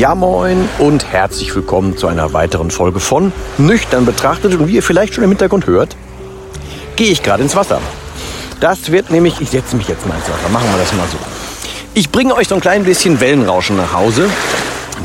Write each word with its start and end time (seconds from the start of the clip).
Ja 0.00 0.14
moin 0.14 0.66
und 0.78 1.12
herzlich 1.12 1.54
willkommen 1.54 1.94
zu 1.94 2.06
einer 2.06 2.32
weiteren 2.32 2.70
Folge 2.70 3.00
von 3.00 3.34
Nüchtern 3.58 4.06
betrachtet. 4.06 4.54
Und 4.54 4.66
wie 4.66 4.76
ihr 4.76 4.82
vielleicht 4.82 5.12
schon 5.12 5.24
im 5.24 5.28
Hintergrund 5.28 5.66
hört, 5.66 5.94
gehe 6.96 7.08
ich 7.08 7.22
gerade 7.22 7.42
ins 7.42 7.54
Wasser. 7.54 7.82
Das 8.60 8.90
wird 8.90 9.10
nämlich, 9.10 9.42
ich 9.42 9.50
setze 9.50 9.76
mich 9.76 9.88
jetzt 9.88 10.06
mal 10.06 10.14
ins 10.14 10.24
Wasser, 10.24 10.48
machen 10.50 10.70
wir 10.72 10.78
das 10.78 10.94
mal 10.94 11.06
so. 11.06 11.18
Ich 11.92 12.10
bringe 12.10 12.34
euch 12.34 12.48
so 12.48 12.54
ein 12.54 12.62
klein 12.62 12.84
bisschen 12.84 13.20
Wellenrauschen 13.20 13.76
nach 13.76 13.92
Hause. 13.92 14.30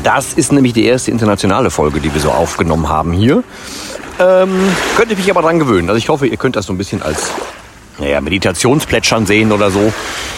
Das 0.02 0.32
ist 0.32 0.50
nämlich 0.50 0.72
die 0.72 0.86
erste 0.86 1.10
internationale 1.10 1.68
Folge, 1.68 2.00
die 2.00 2.14
wir 2.14 2.20
so 2.22 2.30
aufgenommen 2.30 2.88
haben 2.88 3.12
hier. 3.12 3.44
Ähm, 4.18 4.48
könnt 4.96 5.10
ihr 5.10 5.18
mich 5.18 5.30
aber 5.30 5.42
dran 5.42 5.58
gewöhnen. 5.58 5.90
Also 5.90 5.98
ich 5.98 6.08
hoffe, 6.08 6.26
ihr 6.26 6.38
könnt 6.38 6.56
das 6.56 6.64
so 6.64 6.72
ein 6.72 6.78
bisschen 6.78 7.02
als 7.02 7.32
naja, 7.98 8.20
Meditationsplätschern 8.20 9.26
sehen 9.26 9.52
oder 9.52 9.70
so. 9.70 9.92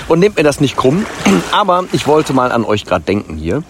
Und 0.09 0.21
nehmt 0.21 0.37
mir 0.37 0.43
das 0.43 0.61
nicht 0.61 0.77
krumm. 0.77 1.05
Aber 1.53 1.85
ich 1.93 2.07
wollte 2.07 2.33
mal 2.33 2.53
an 2.53 2.65
euch 2.65 2.85
gerade 2.85 3.05
denken 3.05 3.37
hier. 3.37 3.63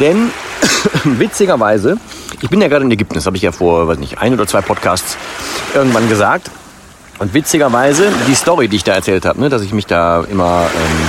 Denn 0.00 0.30
witzigerweise, 1.04 1.98
ich 2.40 2.50
bin 2.50 2.60
ja 2.60 2.68
gerade 2.68 2.84
in 2.84 2.90
Ägypten, 2.90 3.14
das 3.14 3.26
habe 3.26 3.36
ich 3.36 3.42
ja 3.42 3.52
vor, 3.52 3.88
weiß 3.88 3.98
nicht, 3.98 4.18
ein 4.18 4.34
oder 4.34 4.46
zwei 4.46 4.60
Podcasts 4.60 5.16
irgendwann 5.74 6.08
gesagt. 6.08 6.50
Und 7.18 7.32
witzigerweise, 7.32 8.12
die 8.28 8.34
Story, 8.34 8.68
die 8.68 8.76
ich 8.76 8.84
da 8.84 8.92
erzählt 8.92 9.24
habe, 9.24 9.40
ne, 9.40 9.48
dass 9.48 9.62
ich 9.62 9.72
mich 9.72 9.86
da 9.86 10.24
immer, 10.24 10.66
ähm, 10.74 11.08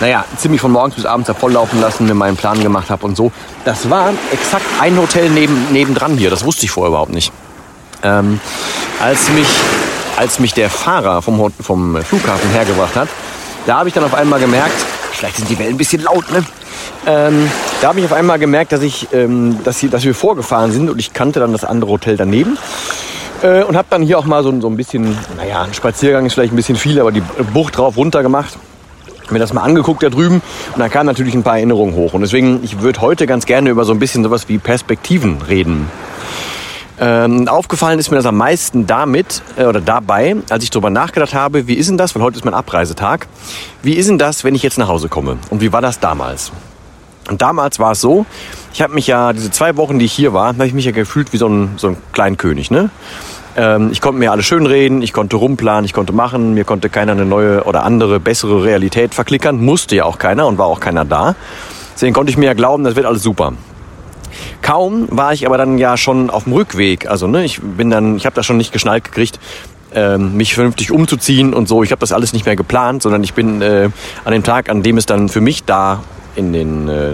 naja, 0.00 0.24
ziemlich 0.36 0.60
von 0.60 0.70
morgens 0.70 0.96
bis 0.96 1.06
abends 1.06 1.28
davonlaufen 1.28 1.80
lassen, 1.80 2.06
mir 2.06 2.14
meinen 2.14 2.36
Plan 2.36 2.62
gemacht 2.62 2.90
habe 2.90 3.06
und 3.06 3.16
so, 3.16 3.32
das 3.64 3.88
war 3.88 4.12
exakt 4.32 4.66
ein 4.80 4.98
Hotel 4.98 5.30
neben, 5.30 5.72
nebendran 5.72 6.18
hier. 6.18 6.30
Das 6.30 6.44
wusste 6.44 6.66
ich 6.66 6.70
vorher 6.70 6.90
überhaupt 6.90 7.12
nicht. 7.12 7.32
Ähm, 8.02 8.38
als, 9.00 9.30
mich, 9.30 9.48
als 10.20 10.38
mich 10.38 10.52
der 10.52 10.68
Fahrer 10.68 11.22
vom, 11.22 11.50
vom 11.62 11.96
Flughafen 12.04 12.50
hergebracht 12.50 12.94
hat, 12.94 13.08
da 13.64 13.78
habe 13.78 13.88
ich 13.88 13.94
dann 13.94 14.04
auf 14.04 14.12
einmal 14.12 14.38
gemerkt, 14.38 14.74
vielleicht 15.12 15.36
sind 15.36 15.48
die 15.48 15.58
Wellen 15.58 15.70
ein 15.70 15.78
bisschen 15.78 16.02
laut, 16.02 16.30
ne? 16.30 16.44
Ähm, 17.06 17.50
da 17.80 17.88
habe 17.88 18.00
ich 18.00 18.04
auf 18.04 18.12
einmal 18.12 18.38
gemerkt, 18.38 18.72
dass, 18.72 18.82
ich, 18.82 19.08
ähm, 19.14 19.56
dass, 19.64 19.78
hier, 19.78 19.88
dass 19.88 20.04
wir 20.04 20.14
vorgefahren 20.14 20.72
sind 20.72 20.90
und 20.90 20.98
ich 20.98 21.14
kannte 21.14 21.40
dann 21.40 21.52
das 21.52 21.64
andere 21.64 21.90
Hotel 21.90 22.18
daneben. 22.18 22.58
Äh, 23.42 23.62
und 23.62 23.78
habe 23.78 23.88
dann 23.88 24.02
hier 24.02 24.18
auch 24.18 24.26
mal 24.26 24.42
so, 24.42 24.60
so 24.60 24.68
ein 24.68 24.76
bisschen, 24.76 25.16
naja, 25.38 25.62
ein 25.62 25.72
Spaziergang 25.72 26.26
ist 26.26 26.34
vielleicht 26.34 26.52
ein 26.52 26.56
bisschen 26.56 26.76
viel, 26.76 27.00
aber 27.00 27.12
die 27.12 27.22
Bucht 27.54 27.78
drauf 27.78 27.96
runter 27.96 28.22
gemacht. 28.22 28.58
Mir 29.30 29.38
das 29.38 29.54
mal 29.54 29.62
angeguckt 29.62 30.02
da 30.02 30.10
drüben 30.10 30.42
und 30.74 30.80
da 30.80 30.90
kamen 30.90 31.06
natürlich 31.06 31.34
ein 31.34 31.44
paar 31.44 31.56
Erinnerungen 31.56 31.94
hoch. 31.94 32.12
Und 32.12 32.20
deswegen, 32.20 32.62
ich 32.62 32.82
würde 32.82 33.00
heute 33.00 33.26
ganz 33.26 33.46
gerne 33.46 33.70
über 33.70 33.84
so 33.84 33.92
ein 33.92 34.00
bisschen 34.00 34.22
sowas 34.22 34.48
wie 34.48 34.58
Perspektiven 34.58 35.40
reden. 35.48 35.88
Ähm, 37.02 37.48
aufgefallen 37.48 37.98
ist 37.98 38.10
mir 38.10 38.18
das 38.18 38.26
am 38.26 38.36
meisten 38.36 38.86
damit 38.86 39.40
äh, 39.56 39.64
oder 39.64 39.80
dabei, 39.80 40.36
als 40.50 40.64
ich 40.64 40.68
darüber 40.68 40.90
nachgedacht 40.90 41.32
habe, 41.32 41.66
wie 41.66 41.74
ist 41.74 41.88
denn 41.88 41.96
das, 41.96 42.14
weil 42.14 42.22
heute 42.22 42.36
ist 42.36 42.44
mein 42.44 42.52
Abreisetag, 42.52 43.26
wie 43.82 43.94
ist 43.94 44.10
denn 44.10 44.18
das, 44.18 44.44
wenn 44.44 44.54
ich 44.54 44.62
jetzt 44.62 44.76
nach 44.76 44.88
Hause 44.88 45.08
komme 45.08 45.38
und 45.48 45.62
wie 45.62 45.72
war 45.72 45.80
das 45.80 45.98
damals? 45.98 46.52
Und 47.30 47.40
damals 47.40 47.78
war 47.78 47.92
es 47.92 48.02
so, 48.02 48.26
ich 48.74 48.82
habe 48.82 48.92
mich 48.92 49.06
ja, 49.06 49.32
diese 49.32 49.50
zwei 49.50 49.78
Wochen, 49.78 49.98
die 49.98 50.04
ich 50.04 50.12
hier 50.12 50.34
war, 50.34 50.48
habe 50.48 50.66
ich 50.66 50.74
mich 50.74 50.84
ja 50.84 50.90
gefühlt 50.90 51.32
wie 51.32 51.38
so 51.38 51.48
ein, 51.48 51.70
so 51.76 51.88
ein 51.88 51.96
Kleinkönig. 52.12 52.70
Ne? 52.70 52.90
Ähm, 53.56 53.90
ich 53.92 54.02
konnte 54.02 54.18
mir 54.18 54.30
alles 54.30 54.44
schön 54.44 54.66
reden, 54.66 55.00
ich 55.00 55.14
konnte 55.14 55.36
rumplanen, 55.36 55.86
ich 55.86 55.94
konnte 55.94 56.12
machen, 56.12 56.52
mir 56.52 56.64
konnte 56.64 56.90
keiner 56.90 57.12
eine 57.12 57.24
neue 57.24 57.64
oder 57.64 57.84
andere, 57.84 58.20
bessere 58.20 58.62
Realität 58.62 59.14
verklickern, 59.14 59.64
musste 59.64 59.96
ja 59.96 60.04
auch 60.04 60.18
keiner 60.18 60.46
und 60.46 60.58
war 60.58 60.66
auch 60.66 60.80
keiner 60.80 61.06
da. 61.06 61.34
Deswegen 61.94 62.12
konnte 62.12 62.30
ich 62.30 62.36
mir 62.36 62.46
ja 62.46 62.54
glauben, 62.54 62.84
das 62.84 62.94
wird 62.94 63.06
alles 63.06 63.22
super. 63.22 63.54
Kaum 64.62 65.08
war 65.10 65.32
ich 65.32 65.46
aber 65.46 65.58
dann 65.58 65.78
ja 65.78 65.96
schon 65.96 66.30
auf 66.30 66.44
dem 66.44 66.52
Rückweg. 66.52 67.08
Also 67.08 67.26
ne, 67.26 67.44
ich 67.44 67.60
bin 67.60 67.90
dann, 67.90 68.16
ich 68.16 68.26
habe 68.26 68.34
das 68.34 68.46
schon 68.46 68.56
nicht 68.56 68.72
geschnallt 68.72 69.04
gekriegt, 69.04 69.38
ähm, 69.94 70.36
mich 70.36 70.54
vernünftig 70.54 70.92
umzuziehen 70.92 71.54
und 71.54 71.68
so. 71.68 71.82
Ich 71.82 71.90
habe 71.92 72.00
das 72.00 72.12
alles 72.12 72.32
nicht 72.32 72.46
mehr 72.46 72.56
geplant, 72.56 73.02
sondern 73.02 73.22
ich 73.24 73.34
bin 73.34 73.62
äh, 73.62 73.90
an 74.24 74.32
dem 74.32 74.42
Tag, 74.42 74.68
an 74.68 74.82
dem 74.82 74.96
es 74.96 75.06
dann 75.06 75.28
für 75.28 75.40
mich 75.40 75.64
da 75.64 76.02
in 76.36 76.52
den 76.52 76.88
äh, 76.88 77.12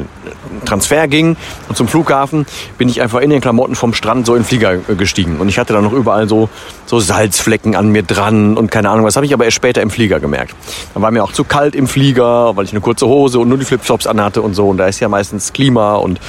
Transfer 0.64 1.08
ging 1.08 1.36
und 1.68 1.76
zum 1.76 1.88
Flughafen, 1.88 2.46
bin 2.78 2.88
ich 2.88 3.02
einfach 3.02 3.20
in 3.20 3.30
den 3.30 3.40
Klamotten 3.40 3.74
vom 3.74 3.94
Strand 3.94 4.26
so 4.26 4.34
in 4.34 4.42
den 4.42 4.46
Flieger 4.46 4.74
äh, 4.74 4.94
gestiegen. 4.96 5.38
Und 5.38 5.48
ich 5.48 5.58
hatte 5.58 5.72
dann 5.72 5.84
noch 5.84 5.92
überall 5.92 6.28
so, 6.28 6.48
so 6.86 7.00
Salzflecken 7.00 7.76
an 7.76 7.88
mir 7.88 8.02
dran 8.02 8.56
und 8.56 8.70
keine 8.70 8.90
Ahnung 8.90 9.04
was. 9.04 9.16
Habe 9.16 9.26
ich 9.26 9.34
aber 9.34 9.44
erst 9.44 9.56
später 9.56 9.82
im 9.82 9.90
Flieger 9.90 10.20
gemerkt. 10.20 10.54
Dann 10.94 11.02
war 11.02 11.10
mir 11.10 11.24
auch 11.24 11.32
zu 11.32 11.44
kalt 11.44 11.74
im 11.74 11.86
Flieger, 11.86 12.56
weil 12.56 12.64
ich 12.64 12.72
eine 12.72 12.80
kurze 12.80 13.06
Hose 13.06 13.38
und 13.38 13.48
nur 13.48 13.58
die 13.58 13.64
Flipflops 13.64 14.06
anhatte 14.06 14.42
und 14.42 14.54
so. 14.54 14.68
Und 14.68 14.78
da 14.78 14.86
ist 14.86 15.00
ja 15.00 15.08
meistens 15.08 15.52
Klima 15.52 15.94
und 15.96 16.20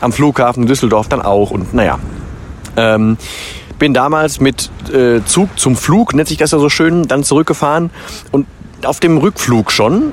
am 0.00 0.12
Flughafen 0.12 0.66
Düsseldorf 0.66 1.08
dann 1.08 1.22
auch. 1.22 1.50
Und 1.50 1.74
naja. 1.74 1.98
Ähm, 2.76 3.16
bin 3.78 3.92
damals 3.92 4.40
mit 4.40 4.70
äh, 4.92 5.22
Zug 5.24 5.58
zum 5.58 5.76
Flug, 5.76 6.14
nennt 6.14 6.28
sich 6.28 6.38
das 6.38 6.50
ja 6.50 6.58
so 6.58 6.68
schön, 6.68 7.02
dann 7.08 7.24
zurückgefahren 7.24 7.90
und 8.32 8.46
auf 8.84 9.00
dem 9.00 9.18
Rückflug 9.18 9.70
schon 9.70 10.12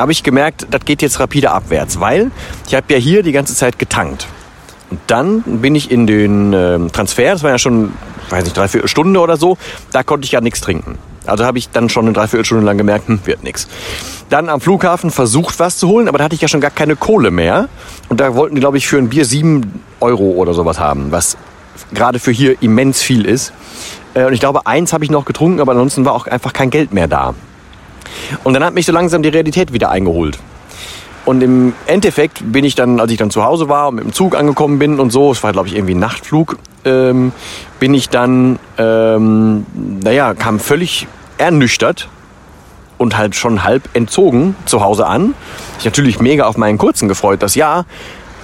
habe 0.00 0.12
ich 0.12 0.22
gemerkt, 0.22 0.66
das 0.70 0.84
geht 0.84 1.02
jetzt 1.02 1.20
rapide 1.20 1.50
abwärts, 1.50 2.00
weil 2.00 2.30
ich 2.66 2.74
habe 2.74 2.92
ja 2.92 2.98
hier 2.98 3.22
die 3.22 3.32
ganze 3.32 3.54
Zeit 3.54 3.78
getankt. 3.78 4.26
Und 4.90 4.98
dann 5.06 5.42
bin 5.42 5.74
ich 5.74 5.90
in 5.90 6.06
den 6.06 6.52
äh, 6.52 6.78
Transfer, 6.88 7.32
das 7.32 7.42
war 7.42 7.50
ja 7.50 7.58
schon, 7.58 7.92
weiß 8.30 8.44
nicht, 8.44 8.56
dreiviertel 8.56 8.88
Stunde 8.88 9.20
oder 9.20 9.36
so, 9.36 9.58
da 9.92 10.02
konnte 10.02 10.24
ich 10.24 10.32
ja 10.32 10.40
nichts 10.40 10.60
trinken. 10.60 10.98
Also 11.26 11.44
habe 11.44 11.58
ich 11.58 11.68
dann 11.68 11.90
schon 11.90 12.06
eine 12.06 12.14
Dreiviertelstunde 12.14 12.64
lang 12.64 12.78
gemerkt, 12.78 13.08
hm, 13.08 13.20
wird 13.24 13.44
nichts. 13.44 13.68
Dann 14.30 14.48
am 14.48 14.60
Flughafen 14.60 15.10
versucht, 15.10 15.58
was 15.60 15.76
zu 15.76 15.86
holen, 15.88 16.08
aber 16.08 16.18
da 16.18 16.24
hatte 16.24 16.34
ich 16.34 16.40
ja 16.40 16.48
schon 16.48 16.60
gar 16.60 16.70
keine 16.70 16.96
Kohle 16.96 17.30
mehr. 17.30 17.68
Und 18.08 18.20
da 18.20 18.34
wollten 18.34 18.54
die, 18.54 18.60
glaube 18.60 18.78
ich, 18.78 18.88
für 18.88 18.96
ein 18.96 19.10
Bier 19.10 19.24
sieben 19.24 19.82
Euro 20.00 20.30
oder 20.30 20.54
sowas 20.54 20.80
haben, 20.80 21.12
was 21.12 21.36
gerade 21.92 22.18
für 22.18 22.32
hier 22.32 22.60
immens 22.62 23.02
viel 23.02 23.26
ist. 23.26 23.52
Äh, 24.14 24.24
und 24.24 24.32
ich 24.32 24.40
glaube, 24.40 24.66
eins 24.66 24.92
habe 24.92 25.04
ich 25.04 25.10
noch 25.10 25.26
getrunken, 25.26 25.60
aber 25.60 25.72
ansonsten 25.72 26.04
war 26.04 26.14
auch 26.14 26.26
einfach 26.26 26.52
kein 26.52 26.70
Geld 26.70 26.92
mehr 26.92 27.06
da. 27.06 27.34
Und 28.44 28.54
dann 28.54 28.64
hat 28.64 28.74
mich 28.74 28.86
so 28.86 28.92
langsam 28.92 29.22
die 29.22 29.28
Realität 29.28 29.72
wieder 29.72 29.90
eingeholt. 29.90 30.38
Und 31.24 31.42
im 31.42 31.74
Endeffekt 31.86 32.40
bin 32.52 32.64
ich 32.64 32.74
dann, 32.74 32.98
als 32.98 33.12
ich 33.12 33.18
dann 33.18 33.30
zu 33.30 33.44
Hause 33.44 33.68
war 33.68 33.88
und 33.88 33.96
mit 33.96 34.04
dem 34.04 34.12
Zug 34.12 34.36
angekommen 34.36 34.78
bin 34.78 34.98
und 34.98 35.10
so, 35.10 35.32
es 35.32 35.42
war 35.42 35.52
glaube 35.52 35.68
ich 35.68 35.76
irgendwie 35.76 35.94
ein 35.94 35.98
Nachtflug, 35.98 36.56
ähm, 36.84 37.32
bin 37.78 37.94
ich 37.94 38.08
dann, 38.08 38.58
ähm, 38.78 39.66
naja, 40.02 40.34
kam 40.34 40.58
völlig 40.58 41.06
ernüchtert 41.36 42.08
und 42.96 43.16
halt 43.16 43.34
schon 43.34 43.64
halb 43.64 43.88
entzogen 43.94 44.56
zu 44.64 44.82
Hause 44.82 45.06
an. 45.06 45.34
Ich 45.78 45.84
natürlich 45.84 46.20
mega 46.20 46.46
auf 46.46 46.56
meinen 46.56 46.78
kurzen 46.78 47.08
gefreut, 47.08 47.42
das 47.42 47.54
ja, 47.54 47.84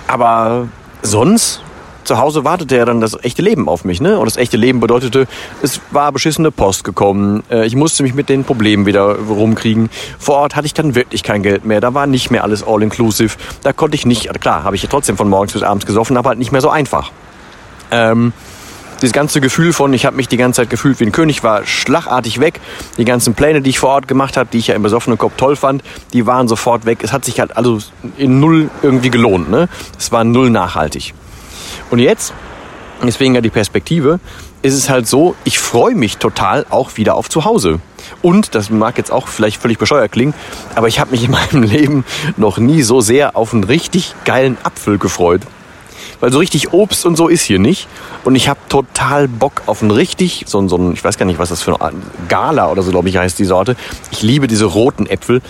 aber 0.06 0.68
sonst 1.02 1.62
zu 2.06 2.18
Hause 2.18 2.44
wartete 2.44 2.76
ja 2.76 2.84
dann 2.84 3.00
das 3.00 3.22
echte 3.22 3.42
Leben 3.42 3.68
auf 3.68 3.84
mich. 3.84 4.00
Ne? 4.00 4.18
Und 4.18 4.26
das 4.26 4.36
echte 4.36 4.56
Leben 4.56 4.80
bedeutete, 4.80 5.26
es 5.62 5.80
war 5.90 6.12
beschissene 6.12 6.50
Post 6.50 6.84
gekommen. 6.84 7.42
Äh, 7.50 7.66
ich 7.66 7.76
musste 7.76 8.02
mich 8.02 8.14
mit 8.14 8.28
den 8.28 8.44
Problemen 8.44 8.86
wieder 8.86 9.16
rumkriegen. 9.16 9.90
Vor 10.18 10.36
Ort 10.36 10.56
hatte 10.56 10.66
ich 10.66 10.74
dann 10.74 10.94
wirklich 10.94 11.22
kein 11.22 11.42
Geld 11.42 11.64
mehr. 11.64 11.80
Da 11.80 11.94
war 11.94 12.06
nicht 12.06 12.30
mehr 12.30 12.44
alles 12.44 12.62
all-inclusive. 12.66 13.36
Da 13.62 13.72
konnte 13.72 13.96
ich 13.96 14.06
nicht, 14.06 14.40
klar, 14.40 14.64
habe 14.64 14.76
ich 14.76 14.82
ja 14.82 14.88
trotzdem 14.88 15.16
von 15.16 15.28
morgens 15.28 15.52
bis 15.52 15.62
abends 15.62 15.86
gesoffen, 15.86 16.16
aber 16.16 16.30
halt 16.30 16.38
nicht 16.38 16.52
mehr 16.52 16.60
so 16.60 16.70
einfach. 16.70 17.10
Ähm, 17.90 18.32
dieses 19.02 19.12
ganze 19.12 19.42
Gefühl 19.42 19.74
von, 19.74 19.92
ich 19.92 20.06
habe 20.06 20.16
mich 20.16 20.28
die 20.28 20.38
ganze 20.38 20.62
Zeit 20.62 20.70
gefühlt 20.70 21.00
wie 21.00 21.04
ein 21.04 21.12
König, 21.12 21.42
war 21.42 21.66
schlagartig 21.66 22.40
weg. 22.40 22.60
Die 22.96 23.04
ganzen 23.04 23.34
Pläne, 23.34 23.60
die 23.60 23.70
ich 23.70 23.78
vor 23.78 23.90
Ort 23.90 24.08
gemacht 24.08 24.36
habe, 24.36 24.48
die 24.50 24.58
ich 24.58 24.68
ja 24.68 24.74
im 24.74 24.82
besoffenen 24.82 25.18
Kopf 25.18 25.34
toll 25.36 25.56
fand, 25.56 25.82
die 26.12 26.26
waren 26.26 26.48
sofort 26.48 26.86
weg. 26.86 27.00
Es 27.02 27.12
hat 27.12 27.24
sich 27.24 27.40
halt 27.40 27.56
also 27.56 27.78
in 28.16 28.40
null 28.40 28.70
irgendwie 28.82 29.10
gelohnt. 29.10 29.50
Ne? 29.50 29.68
Es 29.98 30.12
war 30.12 30.24
null 30.24 30.48
nachhaltig. 30.50 31.12
Und 31.90 31.98
jetzt, 31.98 32.32
deswegen 33.02 33.34
ja 33.34 33.40
die 33.40 33.50
Perspektive, 33.50 34.20
ist 34.62 34.74
es 34.74 34.88
halt 34.88 35.06
so, 35.06 35.34
ich 35.44 35.58
freue 35.58 35.94
mich 35.94 36.18
total 36.18 36.66
auch 36.70 36.96
wieder 36.96 37.14
auf 37.14 37.28
zu 37.28 37.44
Hause. 37.44 37.80
Und, 38.22 38.54
das 38.54 38.70
mag 38.70 38.98
jetzt 38.98 39.12
auch 39.12 39.28
vielleicht 39.28 39.60
völlig 39.60 39.78
bescheuert 39.78 40.12
klingen, 40.12 40.34
aber 40.74 40.88
ich 40.88 41.00
habe 41.00 41.12
mich 41.12 41.24
in 41.24 41.30
meinem 41.52 41.62
Leben 41.62 42.04
noch 42.36 42.58
nie 42.58 42.82
so 42.82 43.00
sehr 43.00 43.36
auf 43.36 43.52
einen 43.52 43.64
richtig 43.64 44.14
geilen 44.24 44.56
Apfel 44.62 44.98
gefreut, 44.98 45.42
weil 46.20 46.32
so 46.32 46.38
richtig 46.38 46.72
Obst 46.72 47.04
und 47.06 47.16
so 47.16 47.28
ist 47.28 47.42
hier 47.42 47.58
nicht. 47.58 47.88
Und 48.24 48.34
ich 48.34 48.48
habe 48.48 48.58
total 48.68 49.28
Bock 49.28 49.62
auf 49.66 49.82
ein 49.82 49.90
richtig, 49.90 50.44
so, 50.46 50.58
ein, 50.60 50.68
so 50.68 50.76
ein, 50.76 50.92
ich 50.92 51.04
weiß 51.04 51.18
gar 51.18 51.26
nicht, 51.26 51.38
was 51.38 51.50
das 51.50 51.62
für 51.62 51.80
ein 51.80 52.02
Gala 52.28 52.70
oder 52.70 52.82
so, 52.82 52.90
glaube 52.90 53.08
ich, 53.08 53.16
heißt 53.16 53.38
die 53.38 53.44
Sorte. 53.44 53.76
Ich 54.10 54.22
liebe 54.22 54.46
diese 54.46 54.64
roten 54.64 55.06
Äpfel. 55.06 55.42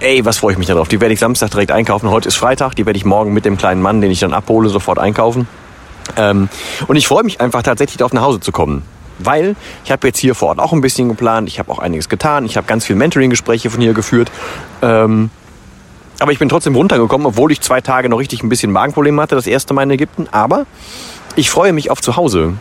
Ey, 0.00 0.24
was 0.24 0.38
freue 0.38 0.52
ich 0.52 0.58
mich 0.58 0.68
darauf. 0.68 0.86
Die 0.86 1.00
werde 1.00 1.12
ich 1.12 1.18
Samstag 1.18 1.50
direkt 1.50 1.72
einkaufen. 1.72 2.08
Heute 2.08 2.28
ist 2.28 2.36
Freitag, 2.36 2.74
die 2.76 2.86
werde 2.86 2.96
ich 2.96 3.04
morgen 3.04 3.32
mit 3.32 3.44
dem 3.44 3.58
kleinen 3.58 3.82
Mann, 3.82 4.00
den 4.00 4.12
ich 4.12 4.20
dann 4.20 4.32
abhole, 4.32 4.68
sofort 4.68 5.00
einkaufen. 5.00 5.48
Ähm, 6.16 6.48
und 6.86 6.94
ich 6.94 7.08
freue 7.08 7.24
mich 7.24 7.40
einfach 7.40 7.62
tatsächlich 7.62 7.96
darauf, 7.96 8.12
nach 8.12 8.22
Hause 8.22 8.38
zu 8.38 8.52
kommen. 8.52 8.84
Weil 9.18 9.56
ich 9.84 9.90
habe 9.90 10.06
jetzt 10.06 10.18
hier 10.20 10.36
vor 10.36 10.50
Ort 10.50 10.60
auch 10.60 10.72
ein 10.72 10.80
bisschen 10.80 11.08
geplant, 11.08 11.48
ich 11.48 11.58
habe 11.58 11.72
auch 11.72 11.80
einiges 11.80 12.08
getan, 12.08 12.46
ich 12.46 12.56
habe 12.56 12.68
ganz 12.68 12.84
viele 12.86 12.96
Mentoring-Gespräche 13.00 13.70
von 13.70 13.80
hier 13.80 13.92
geführt. 13.92 14.30
Ähm, 14.82 15.30
aber 16.20 16.30
ich 16.30 16.38
bin 16.38 16.48
trotzdem 16.48 16.76
runtergekommen, 16.76 17.26
obwohl 17.26 17.50
ich 17.50 17.60
zwei 17.60 17.80
Tage 17.80 18.08
noch 18.08 18.20
richtig 18.20 18.44
ein 18.44 18.48
bisschen 18.48 18.70
Magenprobleme 18.70 19.20
hatte, 19.20 19.34
das 19.34 19.48
erste 19.48 19.74
Mal 19.74 19.82
in 19.82 19.90
Ägypten. 19.90 20.28
Aber 20.30 20.66
ich 21.34 21.50
freue 21.50 21.72
mich 21.72 21.90
auf 21.90 22.00
zu 22.00 22.14
Hause. 22.14 22.54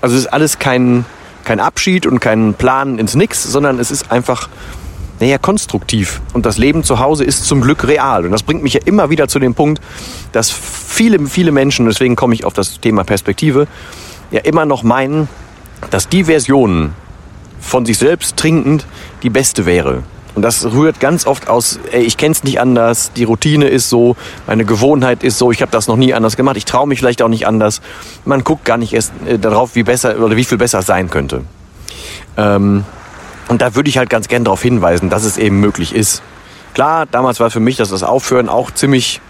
Also 0.00 0.16
es 0.16 0.22
ist 0.22 0.32
alles 0.32 0.58
kein, 0.58 1.04
kein 1.44 1.60
Abschied 1.60 2.06
und 2.06 2.20
kein 2.20 2.54
Plan 2.54 2.98
ins 2.98 3.14
Nix, 3.14 3.42
sondern 3.42 3.78
es 3.78 3.90
ist 3.90 4.10
einfach, 4.10 4.48
naja, 5.20 5.38
konstruktiv. 5.38 6.20
Und 6.32 6.46
das 6.46 6.58
Leben 6.58 6.84
zu 6.84 6.98
Hause 6.98 7.24
ist 7.24 7.44
zum 7.44 7.60
Glück 7.60 7.86
real. 7.86 8.24
Und 8.24 8.32
das 8.32 8.42
bringt 8.42 8.62
mich 8.62 8.74
ja 8.74 8.80
immer 8.84 9.10
wieder 9.10 9.28
zu 9.28 9.38
dem 9.38 9.54
Punkt, 9.54 9.80
dass 10.32 10.50
viele, 10.50 11.26
viele 11.26 11.52
Menschen, 11.52 11.86
deswegen 11.86 12.16
komme 12.16 12.34
ich 12.34 12.44
auf 12.44 12.52
das 12.52 12.80
Thema 12.80 13.04
Perspektive, 13.04 13.66
ja 14.30 14.40
immer 14.40 14.66
noch 14.66 14.82
meinen, 14.82 15.28
dass 15.90 16.08
die 16.08 16.24
Version 16.24 16.92
von 17.60 17.86
sich 17.86 17.98
selbst 17.98 18.36
trinkend 18.36 18.86
die 19.22 19.30
beste 19.30 19.66
wäre. 19.66 20.02
Und 20.34 20.42
das 20.42 20.64
rührt 20.64 20.98
ganz 20.98 21.26
oft 21.26 21.48
aus, 21.48 21.78
ey, 21.92 22.02
ich 22.02 22.16
kenne 22.16 22.32
es 22.32 22.42
nicht 22.42 22.60
anders, 22.60 23.12
die 23.12 23.22
Routine 23.22 23.68
ist 23.68 23.88
so, 23.88 24.16
meine 24.48 24.64
Gewohnheit 24.64 25.22
ist 25.22 25.38
so, 25.38 25.52
ich 25.52 25.62
habe 25.62 25.70
das 25.70 25.86
noch 25.86 25.96
nie 25.96 26.12
anders 26.12 26.36
gemacht, 26.36 26.56
ich 26.56 26.64
traue 26.64 26.88
mich 26.88 26.98
vielleicht 26.98 27.22
auch 27.22 27.28
nicht 27.28 27.46
anders. 27.46 27.80
Man 28.24 28.42
guckt 28.42 28.64
gar 28.64 28.76
nicht 28.76 28.92
erst 28.92 29.12
äh, 29.26 29.38
darauf, 29.38 29.76
wie 29.76 29.84
besser 29.84 30.18
oder 30.18 30.36
wie 30.36 30.44
viel 30.44 30.58
besser 30.58 30.80
es 30.80 30.86
sein 30.86 31.08
könnte. 31.08 31.42
Ähm, 32.36 32.84
und 33.54 33.62
da 33.62 33.76
würde 33.76 33.88
ich 33.88 33.98
halt 33.98 34.10
ganz 34.10 34.26
gern 34.26 34.42
darauf 34.42 34.60
hinweisen, 34.62 35.10
dass 35.10 35.22
es 35.22 35.38
eben 35.38 35.60
möglich 35.60 35.94
ist. 35.94 36.22
Klar, 36.74 37.06
damals 37.08 37.38
war 37.38 37.52
für 37.52 37.60
mich 37.60 37.76
das, 37.76 37.90
das 37.90 38.02
Aufhören 38.02 38.48
auch 38.48 38.72
ziemlich, 38.72 39.20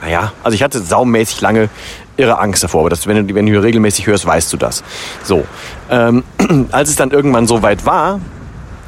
naja, 0.00 0.32
also 0.42 0.54
ich 0.54 0.62
hatte 0.62 0.80
saumäßig 0.80 1.42
lange 1.42 1.68
irre 2.16 2.38
Angst 2.38 2.64
davor, 2.64 2.80
aber 2.80 2.88
das, 2.88 3.06
wenn, 3.06 3.28
du, 3.28 3.34
wenn 3.34 3.44
du 3.44 3.62
regelmäßig 3.62 4.06
hörst, 4.06 4.24
weißt 4.24 4.50
du 4.50 4.56
das. 4.56 4.82
So, 5.22 5.44
ähm, 5.90 6.24
als 6.72 6.88
es 6.88 6.96
dann 6.96 7.10
irgendwann 7.10 7.46
so 7.46 7.60
weit 7.60 7.84
war, 7.84 8.18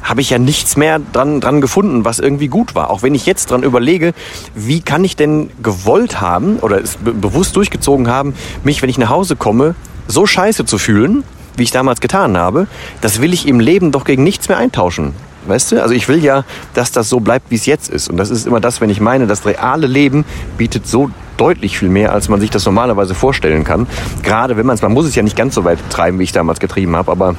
habe 0.01 0.21
ich 0.21 0.31
ja 0.31 0.39
nichts 0.39 0.75
mehr 0.75 0.97
dran, 0.97 1.39
dran 1.39 1.61
gefunden, 1.61 2.03
was 2.03 2.17
irgendwie 2.17 2.47
gut 2.47 2.73
war. 2.73 2.89
Auch 2.89 3.03
wenn 3.03 3.13
ich 3.13 3.27
jetzt 3.27 3.51
dran 3.51 3.61
überlege, 3.61 4.13
wie 4.55 4.81
kann 4.81 5.03
ich 5.03 5.15
denn 5.15 5.51
gewollt 5.61 6.19
haben 6.19 6.57
oder 6.57 6.81
es 6.81 6.97
be 6.97 7.13
bewusst 7.13 7.55
durchgezogen 7.55 8.07
haben, 8.07 8.33
mich, 8.63 8.81
wenn 8.81 8.89
ich 8.89 8.97
nach 8.97 9.09
Hause 9.09 9.35
komme, 9.35 9.75
so 10.07 10.25
scheiße 10.25 10.65
zu 10.65 10.79
fühlen, 10.79 11.23
wie 11.59 11.63
ich 11.63 11.71
damals 11.71 12.01
getan 12.01 12.37
habe, 12.37 12.67
das 13.01 13.21
will 13.21 13.33
ich 13.33 13.47
im 13.47 13.59
Leben 13.59 13.91
doch 13.91 14.05
gegen 14.05 14.23
nichts 14.23 14.49
mehr 14.49 14.57
eintauschen. 14.57 15.13
Weißt 15.45 15.71
du? 15.71 15.81
Also 15.81 15.93
ich 15.95 16.07
will 16.07 16.23
ja, 16.23 16.43
dass 16.73 16.91
das 16.91 17.09
so 17.09 17.19
bleibt, 17.19 17.49
wie 17.49 17.55
es 17.55 17.65
jetzt 17.65 17.89
ist. 17.89 18.09
Und 18.09 18.17
das 18.17 18.29
ist 18.29 18.45
immer 18.45 18.59
das, 18.59 18.81
wenn 18.81 18.89
ich 18.89 18.99
meine, 18.99 19.25
das 19.25 19.45
reale 19.45 19.87
Leben 19.87 20.25
bietet 20.57 20.85
so 20.85 21.09
deutlich 21.37 21.79
viel 21.79 21.89
mehr, 21.89 22.11
als 22.11 22.27
man 22.27 22.41
sich 22.41 22.49
das 22.49 22.65
normalerweise 22.65 23.15
vorstellen 23.15 23.63
kann. 23.63 23.87
Gerade 24.21 24.57
wenn 24.57 24.65
man 24.65 24.75
es, 24.75 24.81
man 24.81 24.91
muss 24.91 25.05
es 25.05 25.15
ja 25.15 25.23
nicht 25.23 25.37
ganz 25.37 25.55
so 25.55 25.63
weit 25.63 25.79
treiben, 25.89 26.19
wie 26.19 26.23
ich 26.23 26.33
damals 26.33 26.59
getrieben 26.59 26.95
habe, 26.95 27.11
aber 27.11 27.35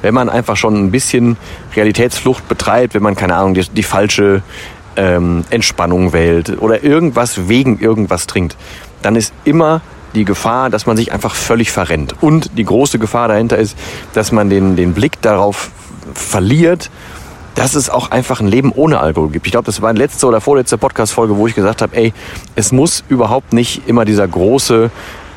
wenn 0.00 0.14
man 0.14 0.28
einfach 0.28 0.56
schon 0.56 0.74
ein 0.74 0.90
bisschen 0.90 1.36
Realitätsflucht 1.76 2.48
betreibt, 2.48 2.94
wenn 2.94 3.02
man, 3.02 3.14
keine 3.14 3.36
Ahnung, 3.36 3.54
die, 3.54 3.68
die 3.68 3.82
falsche 3.82 4.42
ähm, 4.96 5.44
Entspannung 5.50 6.12
wählt 6.12 6.60
oder 6.60 6.82
irgendwas 6.82 7.48
wegen 7.48 7.78
irgendwas 7.78 8.26
trinkt, 8.26 8.56
dann 9.02 9.16
ist 9.16 9.32
immer 9.44 9.80
die 10.14 10.24
Gefahr, 10.24 10.70
dass 10.70 10.86
man 10.86 10.96
sich 10.96 11.12
einfach 11.12 11.34
völlig 11.34 11.70
verrennt. 11.70 12.14
Und 12.20 12.56
die 12.58 12.64
große 12.64 12.98
Gefahr 12.98 13.28
dahinter 13.28 13.58
ist, 13.58 13.76
dass 14.14 14.32
man 14.32 14.50
den, 14.50 14.76
den 14.76 14.94
Blick 14.94 15.20
darauf 15.22 15.70
verliert, 16.14 16.90
dass 17.54 17.74
es 17.74 17.90
auch 17.90 18.10
einfach 18.10 18.40
ein 18.40 18.48
Leben 18.48 18.72
ohne 18.72 19.00
Alkohol 19.00 19.30
gibt. 19.30 19.46
Ich 19.46 19.52
glaube, 19.52 19.66
das 19.66 19.82
war 19.82 19.90
eine 19.90 19.98
letzte 19.98 20.26
oder 20.26 20.40
vorletzte 20.40 20.78
Podcast-Folge, 20.78 21.36
wo 21.36 21.46
ich 21.46 21.54
gesagt 21.54 21.82
habe, 21.82 21.94
ey, 21.96 22.12
es 22.54 22.72
muss 22.72 23.04
überhaupt 23.08 23.52
nicht 23.52 23.86
immer 23.86 24.04
dieser 24.04 24.26
große 24.26 24.90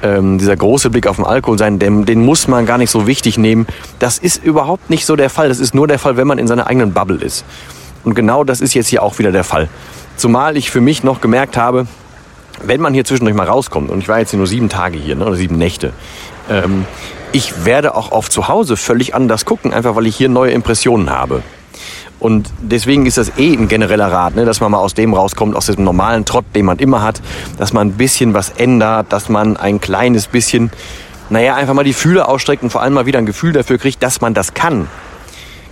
ähm, 0.04 0.38
dieser 0.38 0.56
große 0.56 0.90
Blick 0.90 1.08
auf 1.08 1.16
den 1.16 1.26
Alkohol 1.26 1.58
sein, 1.58 1.80
den, 1.80 2.06
den 2.06 2.24
muss 2.24 2.48
man 2.48 2.66
gar 2.66 2.78
nicht 2.78 2.92
so 2.92 3.08
wichtig 3.08 3.38
nehmen. 3.38 3.66
Das 4.00 4.18
ist 4.18 4.44
überhaupt 4.44 4.90
nicht 4.90 5.06
so 5.06 5.16
der 5.16 5.30
Fall. 5.30 5.50
Das 5.50 5.60
ist 5.60 5.74
nur 5.74 5.88
der 5.88 6.00
Fall, 6.00 6.18
wenn 6.18 6.28
man 6.28 6.38
in 6.38 6.48
seiner 6.48 6.68
eigenen 6.68 6.94
Bubble 6.94 7.18
ist. 7.18 7.46
Und 8.04 8.14
genau 8.14 8.44
das 8.44 8.62
ist 8.62 8.74
jetzt 8.74 8.88
hier 8.88 9.02
auch 9.02 9.18
wieder 9.20 9.32
der 9.32 9.44
Fall. 9.44 9.68
Zumal 10.16 10.58
ich 10.58 10.70
für 10.70 10.82
mich 10.82 11.04
noch 11.04 11.22
gemerkt 11.22 11.58
habe, 11.58 11.88
wenn 12.68 12.82
man 12.82 12.94
hier 12.94 13.06
zwischendurch 13.06 13.36
mal 13.36 13.48
rauskommt, 13.48 13.90
und 13.90 14.00
ich 14.00 14.08
war 14.08 14.20
jetzt 14.20 14.32
hier 14.32 14.38
nur 14.38 14.48
sieben 14.48 14.70
Tage 14.70 14.98
hier, 14.98 15.16
ne, 15.16 15.26
oder 15.26 15.36
sieben 15.36 15.58
Nächte, 15.58 15.94
ähm, 16.50 16.86
ich 17.32 17.66
werde 17.66 17.96
auch 17.96 18.12
auf 18.12 18.30
zu 18.30 18.48
Hause 18.48 18.78
völlig 18.78 19.14
anders 19.14 19.46
gucken, 19.46 19.74
einfach 19.74 19.96
weil 19.96 20.08
ich 20.08 20.16
hier 20.16 20.30
neue 20.30 20.52
Impressionen 20.52 21.10
habe. 21.10 21.44
Und 22.20 22.50
deswegen 22.62 23.06
ist 23.06 23.18
das 23.18 23.38
eh 23.38 23.54
ein 23.54 23.68
genereller 23.68 24.12
Rat, 24.12 24.36
ne, 24.36 24.46
dass 24.46 24.62
man 24.62 24.72
mal 24.72 24.80
aus 24.80 24.94
dem 24.94 25.14
rauskommt, 25.14 25.56
aus 25.56 25.66
diesem 25.66 25.84
normalen 25.84 26.26
Trott, 26.26 26.46
den 26.56 26.66
man 26.66 26.80
immer 26.80 27.02
hat, 27.02 27.22
dass 27.58 27.74
man 27.74 27.90
ein 27.90 27.94
bisschen 27.94 28.34
was 28.34 28.50
ändert, 28.52 29.12
dass 29.12 29.30
man 29.30 29.58
ein 29.58 29.82
kleines 29.82 30.28
bisschen, 30.28 30.72
naja, 31.30 31.56
einfach 31.56 31.74
mal 31.74 31.84
die 31.84 31.94
Fühler 31.94 32.30
ausstreckt 32.30 32.64
und 32.64 32.70
vor 32.70 32.82
allem 32.82 32.94
mal 32.94 33.06
wieder 33.06 33.20
ein 33.20 33.26
Gefühl 33.26 33.52
dafür 33.52 33.78
kriegt, 33.78 34.02
dass 34.02 34.22
man 34.22 34.34
das 34.34 34.54
kann. 34.54 34.88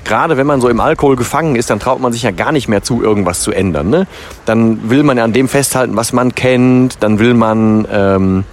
Gerade 0.06 0.38
wenn 0.38 0.48
man 0.48 0.62
so 0.62 0.70
im 0.70 0.80
Alkohol 0.80 1.16
gefangen 1.16 1.56
ist, 1.56 1.70
dann 1.70 1.80
traut 1.80 2.00
man 2.00 2.12
sich 2.12 2.24
ja 2.24 2.32
gar 2.32 2.52
nicht 2.52 2.68
mehr 2.68 2.84
zu, 2.84 3.02
irgendwas 3.02 3.42
zu 3.42 3.52
ändern. 3.52 3.90
Ne? 3.90 4.08
Dann 4.46 4.90
will 4.90 5.04
man 5.04 5.18
ja 5.18 5.24
an 5.24 5.34
dem 5.34 5.48
festhalten, 5.48 5.96
was 5.96 6.14
man 6.14 6.36
kennt, 6.36 7.02
dann 7.02 7.20
will 7.20 7.34
man... 7.34 7.88
Ähm, 7.92 8.44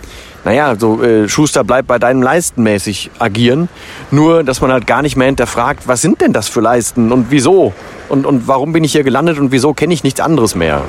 naja, 0.42 0.74
so 0.78 1.02
äh, 1.02 1.28
Schuster 1.28 1.64
bleibt 1.64 1.86
bei 1.86 1.98
deinem 1.98 2.22
Leisten 2.22 2.62
mäßig 2.62 3.10
agieren. 3.18 3.68
Nur, 4.10 4.42
dass 4.42 4.62
man 4.62 4.72
halt 4.72 4.86
gar 4.86 5.02
nicht 5.02 5.14
mehr 5.16 5.26
hinterfragt, 5.26 5.86
was 5.86 6.00
sind 6.00 6.22
denn 6.22 6.32
das 6.32 6.48
für 6.48 6.60
Leisten 6.60 7.12
und 7.12 7.26
wieso? 7.30 7.74
Und, 8.08 8.24
und 8.24 8.48
warum 8.48 8.72
bin 8.72 8.82
ich 8.82 8.92
hier 8.92 9.04
gelandet 9.04 9.38
und 9.38 9.52
wieso 9.52 9.74
kenne 9.74 9.92
ich 9.92 10.02
nichts 10.02 10.18
anderes 10.18 10.54
mehr? 10.54 10.82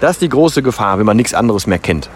Das 0.00 0.12
ist 0.12 0.22
die 0.22 0.28
große 0.28 0.62
Gefahr, 0.62 0.98
wenn 0.98 1.06
man 1.06 1.16
nichts 1.16 1.34
anderes 1.34 1.66
mehr 1.66 1.78
kennt. 1.78 2.08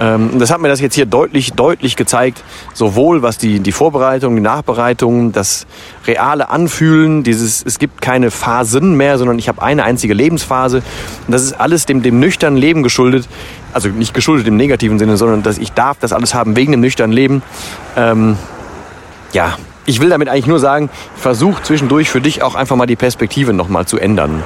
Ähm, 0.00 0.38
das 0.38 0.50
hat 0.50 0.60
mir 0.60 0.68
das 0.68 0.80
jetzt 0.80 0.94
hier 0.94 1.06
deutlich, 1.06 1.52
deutlich 1.52 1.96
gezeigt, 1.96 2.42
sowohl 2.72 3.22
was 3.22 3.38
die, 3.38 3.60
die 3.60 3.72
Vorbereitung, 3.72 4.34
die 4.34 4.42
Nachbereitung, 4.42 5.32
das 5.32 5.66
reale 6.06 6.50
Anfühlen, 6.50 7.22
dieses, 7.22 7.62
es 7.64 7.78
gibt 7.78 8.02
keine 8.02 8.30
Phasen 8.30 8.96
mehr, 8.96 9.18
sondern 9.18 9.38
ich 9.38 9.48
habe 9.48 9.62
eine 9.62 9.84
einzige 9.84 10.14
Lebensphase. 10.14 10.78
Und 10.78 11.32
das 11.32 11.42
ist 11.42 11.52
alles 11.60 11.86
dem, 11.86 12.02
dem 12.02 12.18
nüchternen 12.20 12.58
Leben 12.58 12.82
geschuldet. 12.82 13.28
Also 13.72 13.88
nicht 13.88 14.14
geschuldet 14.14 14.46
im 14.46 14.56
negativen 14.56 14.98
Sinne, 14.98 15.16
sondern 15.16 15.42
dass 15.42 15.58
ich 15.58 15.72
darf 15.72 15.98
das 16.00 16.12
alles 16.12 16.34
haben 16.34 16.56
wegen 16.56 16.72
dem 16.72 16.80
nüchternen 16.80 17.14
Leben. 17.14 17.42
Ähm, 17.96 18.36
ja, 19.32 19.56
ich 19.86 20.00
will 20.00 20.08
damit 20.08 20.28
eigentlich 20.28 20.46
nur 20.46 20.60
sagen, 20.60 20.90
versuch 21.16 21.60
zwischendurch 21.60 22.08
für 22.08 22.20
dich 22.20 22.42
auch 22.42 22.54
einfach 22.54 22.76
mal 22.76 22.86
die 22.86 22.96
Perspektive 22.96 23.52
nochmal 23.52 23.86
zu 23.86 23.98
ändern. 23.98 24.42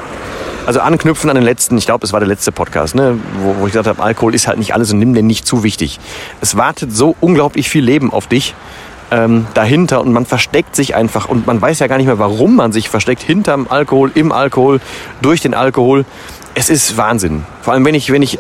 Also 0.69 0.81
anknüpfen 0.81 1.31
an 1.31 1.35
den 1.35 1.45
letzten, 1.45 1.79
ich 1.79 1.87
glaube, 1.87 2.05
es 2.05 2.13
war 2.13 2.21
der 2.21 2.29
letzte 2.29 2.53
Podcast, 2.53 2.95
ne, 2.95 3.19
wo, 3.41 3.57
wo 3.59 3.67
ich 3.67 3.73
gesagt 3.73 3.87
habe, 3.87 4.03
Alkohol 4.03 4.35
ist 4.35 4.47
halt 4.47 4.59
nicht 4.59 4.75
alles 4.75 4.93
und 4.93 4.99
nimm 4.99 5.15
den 5.15 5.27
nicht 5.27 5.47
zu 5.47 5.63
wichtig. 5.63 5.99
Es 6.43 6.59
wartet 6.59 6.95
so 6.95 7.17
unglaublich 7.23 7.71
viel 7.71 7.83
Leben 7.83 8.13
auf 8.13 8.27
dich 8.27 8.55
ähm, 9.11 9.47
dahinter 9.55 10.03
und 10.03 10.13
man 10.13 10.27
versteckt 10.27 10.77
sich 10.77 10.95
einfach 10.95 11.27
und 11.27 11.47
man 11.47 11.59
weiß 11.59 11.79
ja 11.79 11.87
gar 11.87 11.97
nicht 11.97 12.05
mehr, 12.05 12.19
warum 12.19 12.55
man 12.55 12.73
sich 12.73 12.91
versteckt 12.91 13.23
hinterm 13.23 13.67
Alkohol, 13.71 14.13
im 14.15 14.31
Alkohol, 14.31 14.83
durch 15.23 15.41
den 15.41 15.55
Alkohol. 15.55 16.05
Es 16.55 16.69
ist 16.69 16.99
Wahnsinn. 16.99 17.47
Vor 17.63 17.73
allem, 17.73 17.87
wenn 17.87 17.95
ich, 17.95 18.13
wenn 18.13 18.21
ich, 18.21 18.39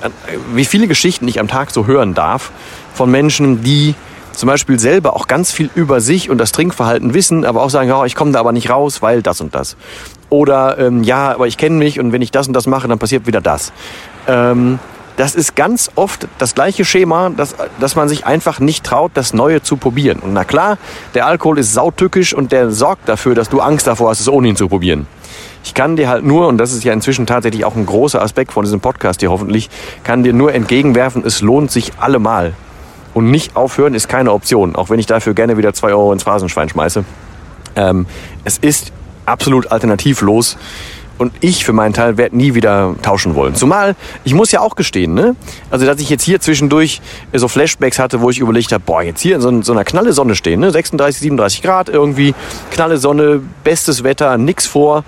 wie 0.52 0.66
viele 0.66 0.86
Geschichten 0.86 1.26
ich 1.28 1.40
am 1.40 1.48
Tag 1.48 1.70
so 1.70 1.86
hören 1.86 2.12
darf 2.12 2.50
von 2.92 3.10
Menschen, 3.10 3.62
die 3.62 3.94
zum 4.34 4.48
Beispiel 4.48 4.78
selber 4.78 5.16
auch 5.16 5.28
ganz 5.28 5.50
viel 5.50 5.70
über 5.74 6.02
sich 6.02 6.28
und 6.28 6.36
das 6.36 6.52
Trinkverhalten 6.52 7.14
wissen, 7.14 7.46
aber 7.46 7.62
auch 7.62 7.70
sagen, 7.70 7.88
ja, 7.88 8.04
ich 8.04 8.14
komme 8.14 8.32
da 8.32 8.40
aber 8.40 8.52
nicht 8.52 8.68
raus, 8.68 9.00
weil 9.00 9.22
das 9.22 9.40
und 9.40 9.54
das. 9.54 9.78
Oder 10.30 10.78
ähm, 10.78 11.02
ja, 11.02 11.32
aber 11.32 11.46
ich 11.46 11.56
kenne 11.56 11.76
mich 11.76 12.00
und 12.00 12.12
wenn 12.12 12.22
ich 12.22 12.30
das 12.30 12.46
und 12.48 12.54
das 12.54 12.66
mache, 12.66 12.88
dann 12.88 12.98
passiert 12.98 13.26
wieder 13.26 13.40
das. 13.40 13.72
Ähm, 14.26 14.78
das 15.18 15.34
ist 15.34 15.56
ganz 15.56 15.90
oft 15.96 16.28
das 16.38 16.54
gleiche 16.54 16.84
Schema, 16.84 17.30
dass, 17.30 17.56
dass 17.80 17.96
man 17.96 18.08
sich 18.08 18.24
einfach 18.24 18.60
nicht 18.60 18.84
traut, 18.84 19.10
das 19.14 19.34
Neue 19.34 19.62
zu 19.62 19.76
probieren. 19.76 20.20
Und 20.20 20.32
na 20.32 20.44
klar, 20.44 20.78
der 21.14 21.26
Alkohol 21.26 21.58
ist 21.58 21.74
sautückisch 21.74 22.32
und 22.34 22.52
der 22.52 22.70
sorgt 22.70 23.08
dafür, 23.08 23.34
dass 23.34 23.48
du 23.48 23.60
Angst 23.60 23.88
davor 23.88 24.10
hast, 24.10 24.20
es 24.20 24.28
ohne 24.28 24.46
ihn 24.46 24.54
zu 24.54 24.68
probieren. 24.68 25.08
Ich 25.64 25.74
kann 25.74 25.96
dir 25.96 26.08
halt 26.08 26.24
nur, 26.24 26.46
und 26.46 26.58
das 26.58 26.72
ist 26.72 26.84
ja 26.84 26.92
inzwischen 26.92 27.26
tatsächlich 27.26 27.64
auch 27.64 27.74
ein 27.74 27.84
großer 27.84 28.22
Aspekt 28.22 28.52
von 28.52 28.64
diesem 28.64 28.78
Podcast 28.78 29.18
hier 29.18 29.30
hoffentlich, 29.30 29.70
kann 30.04 30.22
dir 30.22 30.32
nur 30.32 30.54
entgegenwerfen, 30.54 31.24
es 31.26 31.40
lohnt 31.40 31.72
sich 31.72 31.92
allemal. 31.98 32.54
Und 33.12 33.28
nicht 33.28 33.56
aufhören 33.56 33.94
ist 33.94 34.08
keine 34.08 34.30
Option, 34.32 34.76
auch 34.76 34.88
wenn 34.88 35.00
ich 35.00 35.06
dafür 35.06 35.34
gerne 35.34 35.56
wieder 35.56 35.74
zwei 35.74 35.88
Euro 35.88 36.12
ins 36.12 36.22
Phrasenschwein 36.22 36.68
schmeiße. 36.68 37.04
Ähm, 37.74 38.06
es 38.44 38.58
ist 38.58 38.92
absolut 39.28 39.70
alternativlos. 39.70 40.56
Und 41.18 41.32
ich 41.40 41.64
für 41.64 41.72
meinen 41.72 41.94
Teil 41.94 42.16
werde 42.16 42.36
nie 42.36 42.54
wieder 42.54 42.94
tauschen 43.02 43.34
wollen. 43.34 43.56
Zumal, 43.56 43.96
ich 44.22 44.34
muss 44.34 44.52
ja 44.52 44.60
auch 44.60 44.76
gestehen, 44.76 45.14
ne? 45.14 45.34
Also, 45.68 45.84
dass 45.84 46.00
ich 46.00 46.08
jetzt 46.08 46.22
hier 46.22 46.38
zwischendurch 46.38 47.00
so 47.32 47.48
Flashbacks 47.48 47.98
hatte, 47.98 48.20
wo 48.20 48.30
ich 48.30 48.38
überlegt 48.38 48.70
habe, 48.70 48.84
boah, 48.86 49.02
jetzt 49.02 49.20
hier 49.20 49.34
in 49.34 49.40
so, 49.40 49.62
so 49.62 49.72
einer 49.72 49.84
knalle 49.84 50.12
Sonne 50.12 50.36
stehen, 50.36 50.60
ne? 50.60 50.70
36, 50.70 51.20
37 51.22 51.62
Grad 51.62 51.88
irgendwie, 51.88 52.36
knalle 52.70 52.98
Sonne, 52.98 53.40
bestes 53.64 54.04
Wetter, 54.04 54.38
nix 54.38 54.66
vor. 54.68 55.02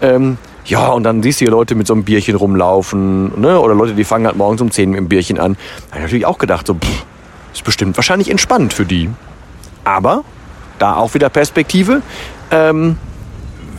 Ähm, 0.00 0.38
ja, 0.66 0.86
und 0.88 1.02
dann 1.02 1.20
siehst 1.20 1.40
du 1.40 1.46
hier 1.46 1.52
Leute 1.52 1.74
mit 1.74 1.88
so 1.88 1.94
einem 1.94 2.04
Bierchen 2.04 2.36
rumlaufen, 2.36 3.40
ne? 3.40 3.60
Oder 3.60 3.74
Leute, 3.74 3.94
die 3.94 4.04
fangen 4.04 4.26
halt 4.26 4.36
morgens 4.36 4.60
um 4.60 4.70
10 4.70 4.90
mit 4.90 4.98
dem 4.98 5.08
Bierchen 5.08 5.40
an. 5.40 5.54
Da 5.54 5.90
habe 5.90 5.98
ich 5.98 6.02
natürlich 6.02 6.26
auch 6.26 6.38
gedacht, 6.38 6.68
so, 6.68 6.74
pff, 6.74 7.04
Ist 7.52 7.64
bestimmt 7.64 7.96
wahrscheinlich 7.96 8.30
entspannt 8.30 8.72
für 8.72 8.84
die. 8.84 9.10
Aber, 9.82 10.22
da 10.78 10.94
auch 10.94 11.14
wieder 11.14 11.28
Perspektive, 11.28 12.02
ähm, 12.52 12.98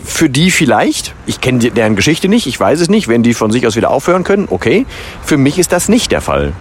für 0.07 0.29
die 0.29 0.51
vielleicht, 0.51 1.13
ich 1.25 1.41
kenne 1.41 1.59
deren 1.59 1.95
Geschichte 1.95 2.29
nicht, 2.29 2.47
ich 2.47 2.59
weiß 2.59 2.79
es 2.79 2.89
nicht, 2.89 3.07
wenn 3.07 3.23
die 3.23 3.33
von 3.33 3.51
sich 3.51 3.67
aus 3.67 3.75
wieder 3.75 3.91
aufhören 3.91 4.23
können, 4.23 4.47
okay. 4.49 4.85
Für 5.23 5.37
mich 5.37 5.59
ist 5.59 5.71
das 5.71 5.89
nicht 5.89 6.11
der 6.11 6.21
Fall. 6.21 6.53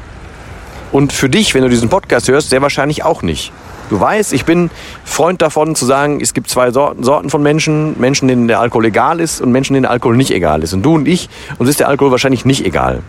Und 0.93 1.13
für 1.13 1.29
dich, 1.29 1.55
wenn 1.55 1.63
du 1.63 1.69
diesen 1.69 1.89
Podcast 1.89 2.29
hörst, 2.29 2.51
sehr 2.51 2.61
wahrscheinlich 2.61 3.05
auch 3.05 3.23
nicht. 3.23 3.53
Du 3.89 4.01
weißt, 4.01 4.33
ich 4.33 4.45
bin 4.45 4.71
Freund 5.05 5.43
davon 5.43 5.77
zu 5.77 5.87
sagen, 5.87 6.21
es 6.21 6.35
gibt 6.35 6.51
zwei 6.51 6.73
Sorten 6.73 7.31
von 7.31 7.43
Menschen. 7.43 7.99
Menschen, 8.01 8.27
denen 8.27 8.49
der 8.49 8.61
Alkohol 8.61 8.87
egal 8.87 9.21
ist 9.21 9.41
und 9.41 9.53
Menschen, 9.53 9.75
denen 9.75 9.85
der 9.85 9.93
Alkohol 9.93 10.17
nicht 10.17 10.33
egal 10.33 10.63
ist. 10.63 10.75
Und 10.75 10.83
du 10.83 10.95
und 10.95 11.07
ich, 11.07 11.29
uns 11.59 11.71
ist 11.71 11.79
der 11.79 11.89
Alkohol 11.89 12.11
wahrscheinlich 12.11 12.45
nicht 12.45 12.65
egal. 12.65 13.03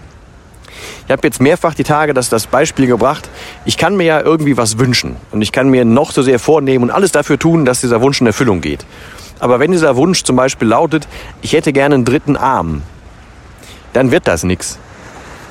Ich 1.08 1.12
habe 1.12 1.26
jetzt 1.26 1.42
mehrfach 1.42 1.74
die 1.74 1.84
Tage 1.84 2.14
das, 2.14 2.30
das 2.30 2.48
Beispiel 2.48 2.86
gebracht, 2.86 3.30
ich 3.66 3.78
kann 3.78 3.96
mir 3.96 4.04
ja 4.04 4.22
irgendwie 4.22 4.58
was 4.58 4.78
wünschen. 4.78 5.16
Und 5.32 5.42
ich 5.42 5.52
kann 5.52 5.70
mir 5.70 5.86
noch 5.86 6.12
so 6.12 6.22
sehr 6.22 6.38
vornehmen 6.38 6.84
und 6.84 6.92
alles 6.92 7.12
dafür 7.12 7.40
tun, 7.40 7.66
dass 7.66 7.82
dieser 7.82 8.02
Wunsch 8.02 8.22
in 8.22 8.28
Erfüllung 8.28 8.62
geht. 8.62 8.86
Aber 9.40 9.60
wenn 9.60 9.72
dieser 9.72 9.96
Wunsch 9.96 10.24
zum 10.24 10.36
Beispiel 10.36 10.68
lautet, 10.68 11.08
ich 11.42 11.54
hätte 11.54 11.74
gerne 11.74 11.96
einen 11.96 12.06
dritten 12.06 12.36
Arm, 12.36 12.82
dann 13.94 14.12
wird 14.12 14.28
das 14.28 14.44
nichts 14.44 14.80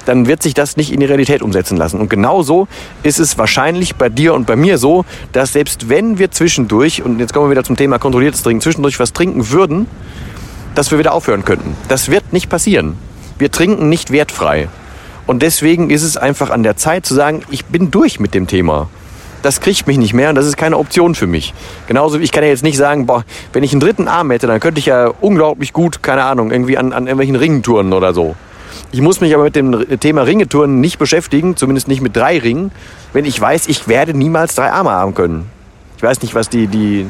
dann 0.06 0.26
wird 0.26 0.42
sich 0.42 0.54
das 0.54 0.76
nicht 0.76 0.92
in 0.92 1.00
die 1.00 1.06
Realität 1.06 1.42
umsetzen 1.42 1.76
lassen. 1.76 2.00
Und 2.00 2.08
genauso 2.08 2.68
ist 3.02 3.18
es 3.18 3.36
wahrscheinlich 3.36 3.96
bei 3.96 4.08
dir 4.08 4.34
und 4.34 4.46
bei 4.46 4.56
mir 4.56 4.78
so, 4.78 5.04
dass 5.32 5.52
selbst 5.52 5.88
wenn 5.88 6.18
wir 6.18 6.30
zwischendurch, 6.30 7.02
und 7.02 7.18
jetzt 7.18 7.34
kommen 7.34 7.46
wir 7.46 7.50
wieder 7.50 7.64
zum 7.64 7.76
Thema 7.76 7.98
kontrolliertes 7.98 8.42
Trinken, 8.42 8.62
zwischendurch 8.62 8.98
was 8.98 9.12
trinken 9.12 9.50
würden, 9.50 9.86
dass 10.74 10.90
wir 10.90 10.98
wieder 10.98 11.12
aufhören 11.12 11.44
könnten. 11.44 11.76
Das 11.88 12.10
wird 12.10 12.32
nicht 12.32 12.48
passieren. 12.48 12.96
Wir 13.38 13.50
trinken 13.50 13.88
nicht 13.88 14.12
wertfrei. 14.12 14.68
Und 15.26 15.42
deswegen 15.42 15.90
ist 15.90 16.02
es 16.02 16.16
einfach 16.16 16.50
an 16.50 16.62
der 16.62 16.76
Zeit 16.76 17.04
zu 17.04 17.14
sagen, 17.14 17.42
ich 17.50 17.64
bin 17.64 17.90
durch 17.90 18.20
mit 18.20 18.32
dem 18.32 18.46
Thema. 18.46 18.88
Das 19.46 19.60
kriegt 19.60 19.86
mich 19.86 19.96
nicht 19.96 20.12
mehr 20.12 20.30
und 20.30 20.34
das 20.34 20.44
ist 20.44 20.56
keine 20.56 20.76
Option 20.76 21.14
für 21.14 21.28
mich. 21.28 21.54
Genauso 21.86 22.18
ich 22.18 22.32
kann 22.32 22.42
ja 22.42 22.50
jetzt 22.50 22.64
nicht 22.64 22.76
sagen, 22.76 23.06
boah, 23.06 23.24
wenn 23.52 23.62
ich 23.62 23.70
einen 23.70 23.78
dritten 23.78 24.08
Arm 24.08 24.32
hätte, 24.32 24.48
dann 24.48 24.58
könnte 24.58 24.80
ich 24.80 24.86
ja 24.86 25.12
unglaublich 25.20 25.72
gut, 25.72 26.02
keine 26.02 26.24
Ahnung, 26.24 26.50
irgendwie 26.50 26.76
an, 26.76 26.92
an 26.92 27.04
irgendwelchen 27.04 27.36
Ringen 27.36 27.62
touren 27.62 27.92
oder 27.92 28.12
so. 28.12 28.34
Ich 28.90 29.00
muss 29.00 29.20
mich 29.20 29.32
aber 29.36 29.44
mit 29.44 29.54
dem 29.54 30.00
Thema 30.00 30.22
Ringetouren 30.22 30.80
nicht 30.80 30.98
beschäftigen, 30.98 31.54
zumindest 31.56 31.86
nicht 31.86 32.00
mit 32.00 32.16
drei 32.16 32.40
Ringen, 32.40 32.72
wenn 33.12 33.24
ich 33.24 33.40
weiß, 33.40 33.68
ich 33.68 33.86
werde 33.86 34.14
niemals 34.14 34.56
drei 34.56 34.72
Arme 34.72 34.90
haben 34.90 35.14
können. 35.14 35.48
Ich 35.96 36.02
weiß 36.02 36.22
nicht, 36.22 36.34
was 36.34 36.48
die, 36.48 36.66
die, 36.66 37.06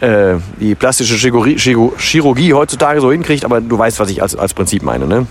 äh, 0.00 0.38
die 0.58 0.74
plastische 0.74 1.14
Chirurgie, 1.14 1.56
Chirurgie, 1.56 2.52
heutzutage 2.52 3.00
so 3.00 3.12
hinkriegt, 3.12 3.44
aber 3.44 3.60
du 3.60 3.78
weißt, 3.78 4.00
was 4.00 4.10
ich 4.10 4.20
als, 4.22 4.34
als 4.34 4.54
Prinzip 4.54 4.82
meine. 4.82 5.06
Ne? 5.06 5.28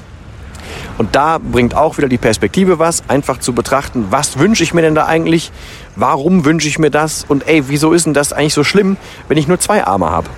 Und 0.98 1.16
da 1.16 1.38
bringt 1.40 1.76
auch 1.76 1.98
wieder 1.98 2.08
die 2.08 2.18
Perspektive 2.18 2.80
was, 2.80 3.04
einfach 3.08 3.40
zu 3.40 3.54
betrachten, 3.54 4.08
was 4.10 4.40
wünsche 4.40 4.64
ich 4.64 4.74
mir 4.74 4.82
denn 4.82 4.96
da 4.96 5.06
eigentlich, 5.06 5.52
warum 5.96 6.46
wünsche 6.46 6.68
ich 6.68 6.80
mir 6.80 6.92
das 6.92 7.26
und 7.28 7.48
ey, 7.48 7.70
wieso 7.70 7.94
ist 7.94 8.06
denn 8.06 8.14
das 8.14 8.34
eigentlich 8.34 8.54
so 8.54 8.64
schlimm, 8.64 8.98
wenn 9.28 9.38
ich 9.38 9.48
nur 9.48 9.60
zwei 9.60 9.86
Arme 9.86 10.10
habe? 10.10 10.30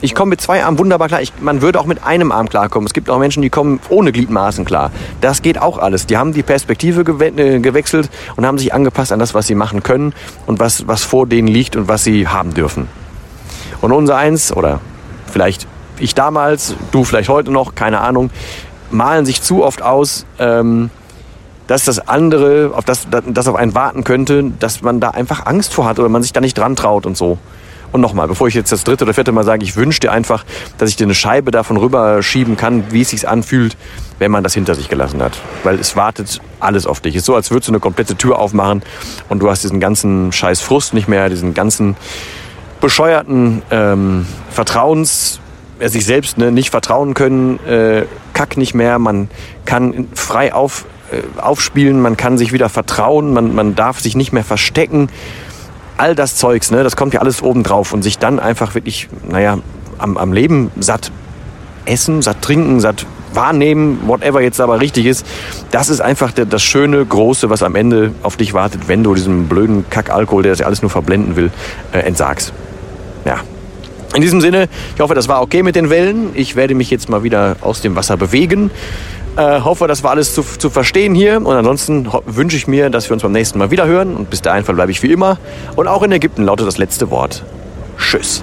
Ich 0.00 0.14
komme 0.14 0.30
mit 0.30 0.40
zwei 0.40 0.64
Armen 0.64 0.78
wunderbar 0.78 1.08
klar. 1.08 1.20
Ich, 1.22 1.32
man 1.40 1.60
würde 1.60 1.80
auch 1.80 1.86
mit 1.86 2.04
einem 2.04 2.30
Arm 2.30 2.48
klarkommen. 2.48 2.86
Es 2.86 2.92
gibt 2.92 3.10
auch 3.10 3.18
Menschen, 3.18 3.42
die 3.42 3.50
kommen 3.50 3.80
ohne 3.88 4.12
Gliedmaßen 4.12 4.64
klar. 4.64 4.92
Das 5.20 5.42
geht 5.42 5.60
auch 5.60 5.76
alles. 5.76 6.06
Die 6.06 6.16
haben 6.16 6.32
die 6.32 6.44
Perspektive 6.44 7.00
äh, 7.00 7.58
gewechselt 7.58 8.08
und 8.36 8.46
haben 8.46 8.58
sich 8.58 8.72
angepasst 8.72 9.10
an 9.10 9.18
das, 9.18 9.34
was 9.34 9.48
sie 9.48 9.56
machen 9.56 9.82
können 9.82 10.14
und 10.46 10.60
was, 10.60 10.86
was 10.86 11.02
vor 11.02 11.26
denen 11.26 11.48
liegt 11.48 11.74
und 11.74 11.88
was 11.88 12.04
sie 12.04 12.28
haben 12.28 12.54
dürfen. 12.54 12.86
Und 13.80 13.90
unser 13.90 14.16
eins, 14.16 14.52
oder 14.52 14.80
vielleicht 15.32 15.66
ich 15.98 16.14
damals, 16.14 16.76
du 16.92 17.02
vielleicht 17.02 17.28
heute 17.28 17.50
noch, 17.50 17.74
keine 17.74 18.00
Ahnung, 18.00 18.30
malen 18.90 19.26
sich 19.26 19.42
zu 19.42 19.64
oft 19.64 19.82
aus, 19.82 20.26
ähm, 20.38 20.90
dass 21.66 21.84
das 21.84 22.08
andere, 22.08 22.72
auf 22.74 22.84
das, 22.84 23.06
das 23.26 23.46
auf 23.46 23.54
einen 23.54 23.74
warten 23.74 24.02
könnte, 24.02 24.52
dass 24.58 24.82
man 24.82 25.00
da 25.00 25.10
einfach 25.10 25.46
Angst 25.46 25.74
vor 25.74 25.84
hat 25.84 25.98
oder 25.98 26.08
man 26.08 26.22
sich 26.22 26.32
da 26.32 26.40
nicht 26.40 26.56
dran 26.56 26.76
traut 26.76 27.04
und 27.06 27.16
so. 27.16 27.38
Und 27.90 28.00
nochmal, 28.02 28.28
bevor 28.28 28.48
ich 28.48 28.54
jetzt 28.54 28.70
das 28.70 28.84
dritte 28.84 29.04
oder 29.04 29.14
vierte 29.14 29.32
Mal 29.32 29.44
sage, 29.44 29.64
ich 29.64 29.76
wünsche 29.76 30.00
dir 30.00 30.12
einfach, 30.12 30.44
dass 30.76 30.90
ich 30.90 30.96
dir 30.96 31.04
eine 31.04 31.14
Scheibe 31.14 31.50
davon 31.50 31.78
rüberschieben 31.78 32.56
kann, 32.56 32.84
wie 32.90 33.00
es 33.00 33.10
sich 33.10 33.26
anfühlt, 33.26 33.76
wenn 34.18 34.30
man 34.30 34.44
das 34.44 34.52
hinter 34.54 34.74
sich 34.74 34.88
gelassen 34.88 35.22
hat. 35.22 35.38
Weil 35.64 35.78
es 35.78 35.96
wartet 35.96 36.40
alles 36.60 36.86
auf 36.86 37.00
dich. 37.00 37.14
Es 37.14 37.22
ist 37.22 37.26
so, 37.26 37.34
als 37.34 37.50
würdest 37.50 37.68
du 37.68 37.72
eine 37.72 37.80
komplette 37.80 38.16
Tür 38.16 38.38
aufmachen 38.38 38.82
und 39.28 39.40
du 39.40 39.50
hast 39.50 39.64
diesen 39.64 39.80
ganzen 39.80 40.32
scheiß 40.32 40.60
Frust 40.60 40.92
nicht 40.92 41.08
mehr, 41.08 41.30
diesen 41.30 41.54
ganzen 41.54 41.96
bescheuerten 42.80 43.62
ähm, 43.70 44.26
Vertrauens, 44.50 45.40
sich 45.80 46.04
selbst 46.04 46.38
ne, 46.38 46.50
nicht 46.50 46.70
vertrauen 46.70 47.14
können, 47.14 47.58
äh, 47.66 48.04
Kack 48.32 48.56
nicht 48.56 48.74
mehr. 48.74 48.98
Man 48.98 49.28
kann 49.64 50.08
frei 50.14 50.52
auf, 50.52 50.86
äh, 51.12 51.40
aufspielen, 51.40 52.00
man 52.00 52.16
kann 52.16 52.38
sich 52.38 52.52
wieder 52.52 52.68
vertrauen, 52.68 53.32
man, 53.32 53.54
man 53.54 53.74
darf 53.74 54.00
sich 54.00 54.16
nicht 54.16 54.32
mehr 54.32 54.44
verstecken 54.44 55.08
all 55.98 56.14
das 56.14 56.36
Zeugs, 56.36 56.70
ne, 56.70 56.82
das 56.82 56.96
kommt 56.96 57.12
ja 57.12 57.20
alles 57.20 57.42
oben 57.42 57.62
drauf 57.62 57.92
und 57.92 58.02
sich 58.02 58.18
dann 58.18 58.38
einfach 58.38 58.74
wirklich, 58.74 59.08
naja, 59.28 59.58
am, 59.98 60.16
am 60.16 60.32
Leben 60.32 60.70
satt 60.78 61.10
essen, 61.84 62.22
satt 62.22 62.40
trinken, 62.40 62.80
satt 62.80 63.04
wahrnehmen, 63.34 64.00
whatever 64.06 64.40
jetzt 64.40 64.60
aber 64.60 64.80
richtig 64.80 65.06
ist, 65.06 65.26
das 65.70 65.90
ist 65.90 66.00
einfach 66.00 66.32
das 66.32 66.62
schöne, 66.62 67.04
große, 67.04 67.50
was 67.50 67.62
am 67.62 67.74
Ende 67.74 68.12
auf 68.22 68.36
dich 68.36 68.54
wartet, 68.54 68.88
wenn 68.88 69.02
du 69.02 69.14
diesem 69.14 69.48
blöden 69.48 69.88
Kackalkohol, 69.90 70.44
der 70.44 70.52
das 70.52 70.60
ja 70.60 70.66
alles 70.66 70.82
nur 70.82 70.90
verblenden 70.90 71.36
will, 71.36 71.50
äh, 71.92 71.98
entsagst. 71.98 72.52
Ja. 73.24 73.40
In 74.18 74.22
diesem 74.22 74.40
Sinne, 74.40 74.68
ich 74.96 75.00
hoffe, 75.00 75.14
das 75.14 75.28
war 75.28 75.42
okay 75.42 75.62
mit 75.62 75.76
den 75.76 75.90
Wellen. 75.90 76.30
Ich 76.34 76.56
werde 76.56 76.74
mich 76.74 76.90
jetzt 76.90 77.08
mal 77.08 77.22
wieder 77.22 77.54
aus 77.60 77.82
dem 77.82 77.94
Wasser 77.94 78.16
bewegen. 78.16 78.72
Äh, 79.36 79.60
hoffe, 79.60 79.86
das 79.86 80.02
war 80.02 80.10
alles 80.10 80.34
zu, 80.34 80.42
zu 80.42 80.70
verstehen 80.70 81.14
hier. 81.14 81.36
Und 81.36 81.54
ansonsten 81.54 82.08
wünsche 82.26 82.56
ich 82.56 82.66
mir, 82.66 82.90
dass 82.90 83.08
wir 83.08 83.14
uns 83.14 83.22
beim 83.22 83.30
nächsten 83.30 83.60
Mal 83.60 83.70
wieder 83.70 83.86
hören. 83.86 84.16
Und 84.16 84.28
bis 84.28 84.42
dahin 84.42 84.64
verbleibe 84.64 84.90
ich 84.90 85.04
wie 85.04 85.12
immer. 85.12 85.38
Und 85.76 85.86
auch 85.86 86.02
in 86.02 86.10
Ägypten 86.10 86.42
lautet 86.42 86.66
das 86.66 86.78
letzte 86.78 87.12
Wort. 87.12 87.44
Tschüss. 87.96 88.42